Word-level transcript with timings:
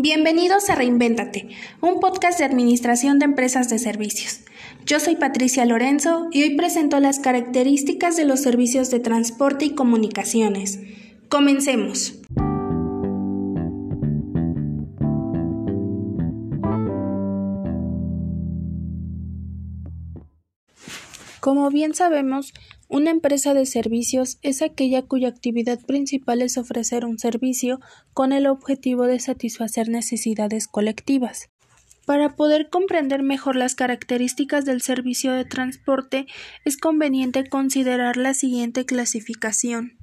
Bienvenidos 0.00 0.70
a 0.70 0.76
Reinvéntate, 0.76 1.48
un 1.80 1.98
podcast 1.98 2.38
de 2.38 2.44
administración 2.44 3.18
de 3.18 3.24
empresas 3.24 3.68
de 3.68 3.80
servicios. 3.80 4.42
Yo 4.86 5.00
soy 5.00 5.16
Patricia 5.16 5.64
Lorenzo 5.64 6.28
y 6.30 6.44
hoy 6.44 6.54
presento 6.54 7.00
las 7.00 7.18
características 7.18 8.16
de 8.16 8.24
los 8.24 8.40
servicios 8.40 8.92
de 8.92 9.00
transporte 9.00 9.64
y 9.64 9.74
comunicaciones. 9.74 10.78
Comencemos. 11.28 12.14
Como 21.40 21.70
bien 21.70 21.92
sabemos, 21.94 22.54
una 22.88 23.10
empresa 23.10 23.52
de 23.52 23.66
servicios 23.66 24.38
es 24.40 24.62
aquella 24.62 25.02
cuya 25.02 25.28
actividad 25.28 25.78
principal 25.80 26.40
es 26.40 26.56
ofrecer 26.56 27.04
un 27.04 27.18
servicio 27.18 27.80
con 28.14 28.32
el 28.32 28.46
objetivo 28.46 29.04
de 29.04 29.20
satisfacer 29.20 29.90
necesidades 29.90 30.66
colectivas. 30.66 31.50
Para 32.06 32.36
poder 32.36 32.70
comprender 32.70 33.22
mejor 33.22 33.56
las 33.56 33.74
características 33.74 34.64
del 34.64 34.80
servicio 34.80 35.32
de 35.32 35.44
transporte 35.44 36.26
es 36.64 36.78
conveniente 36.78 37.46
considerar 37.46 38.16
la 38.16 38.32
siguiente 38.32 38.86
clasificación. 38.86 39.98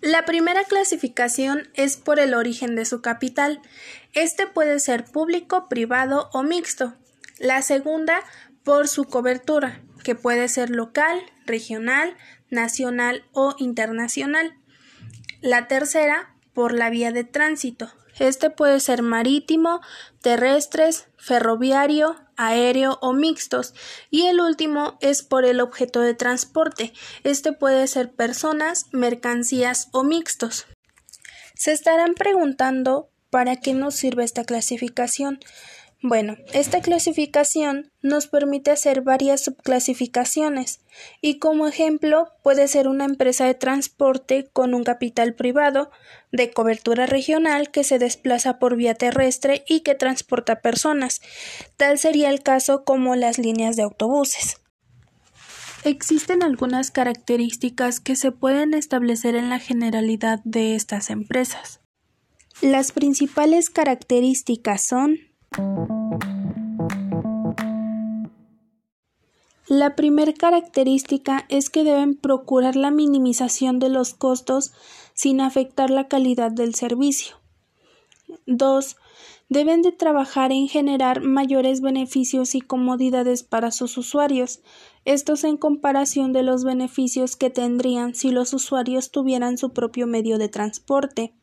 La 0.00 0.24
primera 0.24 0.64
clasificación 0.64 1.68
es 1.74 1.96
por 1.96 2.18
el 2.18 2.34
origen 2.34 2.74
de 2.74 2.84
su 2.84 3.00
capital. 3.00 3.60
Este 4.12 4.48
puede 4.48 4.80
ser 4.80 5.04
público, 5.04 5.68
privado 5.68 6.28
o 6.32 6.42
mixto. 6.42 6.94
La 7.38 7.62
segunda 7.62 8.24
por 8.64 8.88
su 8.88 9.04
cobertura 9.04 9.80
que 10.02 10.14
puede 10.14 10.48
ser 10.48 10.70
local, 10.70 11.20
regional, 11.46 12.16
nacional 12.50 13.24
o 13.32 13.54
internacional. 13.58 14.54
La 15.40 15.68
tercera, 15.68 16.36
por 16.52 16.72
la 16.72 16.90
vía 16.90 17.12
de 17.12 17.24
tránsito. 17.24 17.92
Este 18.18 18.50
puede 18.50 18.78
ser 18.80 19.02
marítimo, 19.02 19.80
terrestres, 20.20 21.08
ferroviario, 21.16 22.16
aéreo 22.36 22.98
o 23.00 23.12
mixtos. 23.12 23.74
Y 24.10 24.26
el 24.26 24.40
último 24.40 24.98
es 25.00 25.22
por 25.22 25.44
el 25.44 25.60
objeto 25.60 26.00
de 26.00 26.14
transporte. 26.14 26.92
Este 27.24 27.52
puede 27.52 27.86
ser 27.86 28.12
personas, 28.12 28.86
mercancías 28.92 29.88
o 29.92 30.04
mixtos. 30.04 30.66
Se 31.54 31.72
estarán 31.72 32.14
preguntando 32.14 33.10
para 33.30 33.56
qué 33.56 33.72
nos 33.72 33.94
sirve 33.94 34.24
esta 34.24 34.44
clasificación. 34.44 35.40
Bueno, 36.04 36.36
esta 36.52 36.80
clasificación 36.80 37.92
nos 38.02 38.26
permite 38.26 38.72
hacer 38.72 39.02
varias 39.02 39.44
subclasificaciones 39.44 40.80
y 41.20 41.38
como 41.38 41.68
ejemplo 41.68 42.26
puede 42.42 42.66
ser 42.66 42.88
una 42.88 43.04
empresa 43.04 43.44
de 43.44 43.54
transporte 43.54 44.50
con 44.52 44.74
un 44.74 44.82
capital 44.82 45.34
privado 45.34 45.92
de 46.32 46.50
cobertura 46.50 47.06
regional 47.06 47.70
que 47.70 47.84
se 47.84 48.00
desplaza 48.00 48.58
por 48.58 48.74
vía 48.74 48.94
terrestre 48.94 49.64
y 49.68 49.82
que 49.82 49.94
transporta 49.94 50.60
personas. 50.60 51.20
Tal 51.76 52.00
sería 52.00 52.30
el 52.30 52.42
caso 52.42 52.82
como 52.82 53.14
las 53.14 53.38
líneas 53.38 53.76
de 53.76 53.84
autobuses. 53.84 54.56
Existen 55.84 56.42
algunas 56.42 56.90
características 56.90 58.00
que 58.00 58.16
se 58.16 58.32
pueden 58.32 58.74
establecer 58.74 59.36
en 59.36 59.48
la 59.50 59.60
generalidad 59.60 60.40
de 60.42 60.74
estas 60.74 61.10
empresas. 61.10 61.80
Las 62.60 62.90
principales 62.90 63.70
características 63.70 64.84
son 64.84 65.31
la 69.82 69.96
primera 69.96 70.32
característica 70.32 71.44
es 71.48 71.68
que 71.68 71.82
deben 71.82 72.14
procurar 72.14 72.76
la 72.76 72.92
minimización 72.92 73.80
de 73.80 73.88
los 73.88 74.14
costos 74.14 74.70
sin 75.12 75.40
afectar 75.40 75.90
la 75.90 76.06
calidad 76.06 76.52
del 76.52 76.76
servicio. 76.76 77.36
2. 78.46 78.96
Deben 79.48 79.82
de 79.82 79.90
trabajar 79.90 80.52
en 80.52 80.68
generar 80.68 81.22
mayores 81.22 81.80
beneficios 81.80 82.54
y 82.54 82.60
comodidades 82.60 83.42
para 83.42 83.72
sus 83.72 83.98
usuarios, 83.98 84.60
estos 85.04 85.42
en 85.42 85.56
comparación 85.56 86.32
de 86.32 86.44
los 86.44 86.62
beneficios 86.62 87.34
que 87.34 87.50
tendrían 87.50 88.14
si 88.14 88.30
los 88.30 88.54
usuarios 88.54 89.10
tuvieran 89.10 89.58
su 89.58 89.70
propio 89.70 90.06
medio 90.06 90.38
de 90.38 90.48
transporte. 90.48 91.34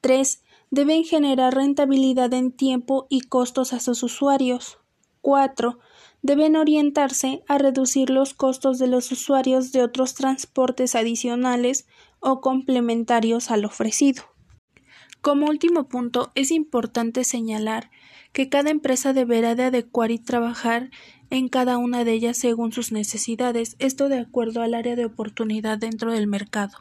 3 0.00 0.43
deben 0.74 1.04
generar 1.04 1.54
rentabilidad 1.54 2.34
en 2.34 2.50
tiempo 2.50 3.06
y 3.08 3.20
costos 3.20 3.72
a 3.72 3.78
sus 3.78 4.02
usuarios. 4.02 4.78
4. 5.20 5.78
Deben 6.20 6.56
orientarse 6.56 7.44
a 7.46 7.58
reducir 7.58 8.10
los 8.10 8.34
costos 8.34 8.80
de 8.80 8.88
los 8.88 9.12
usuarios 9.12 9.70
de 9.70 9.82
otros 9.82 10.14
transportes 10.14 10.96
adicionales 10.96 11.86
o 12.18 12.40
complementarios 12.40 13.52
al 13.52 13.64
ofrecido. 13.64 14.24
Como 15.20 15.46
último 15.46 15.88
punto, 15.88 16.32
es 16.34 16.50
importante 16.50 17.22
señalar 17.22 17.90
que 18.32 18.48
cada 18.48 18.70
empresa 18.70 19.12
deberá 19.12 19.54
de 19.54 19.64
adecuar 19.64 20.10
y 20.10 20.18
trabajar 20.18 20.90
en 21.30 21.48
cada 21.48 21.78
una 21.78 22.04
de 22.04 22.14
ellas 22.14 22.36
según 22.36 22.72
sus 22.72 22.90
necesidades, 22.90 23.76
esto 23.78 24.08
de 24.08 24.18
acuerdo 24.18 24.60
al 24.60 24.74
área 24.74 24.96
de 24.96 25.04
oportunidad 25.04 25.78
dentro 25.78 26.10
del 26.10 26.26
mercado. 26.26 26.78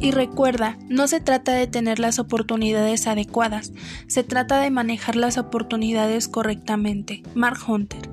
Y 0.00 0.12
recuerda, 0.12 0.78
no 0.88 1.06
se 1.08 1.20
trata 1.20 1.52
de 1.52 1.66
tener 1.66 1.98
las 1.98 2.18
oportunidades 2.18 3.06
adecuadas, 3.06 3.72
se 4.06 4.24
trata 4.24 4.58
de 4.60 4.70
manejar 4.70 5.14
las 5.14 5.36
oportunidades 5.36 6.26
correctamente. 6.26 7.22
Mark 7.34 7.58
Hunter. 7.68 8.08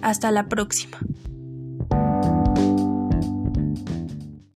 Hasta 0.00 0.30
la 0.30 0.48
próxima. 0.48 0.98